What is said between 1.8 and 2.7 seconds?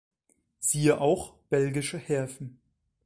Häfen.